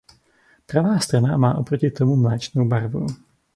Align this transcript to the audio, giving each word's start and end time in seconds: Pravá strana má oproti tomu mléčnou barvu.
Pravá 0.65 0.99
strana 0.99 1.37
má 1.37 1.57
oproti 1.57 1.91
tomu 1.91 2.15
mléčnou 2.15 2.65
barvu. 2.65 3.05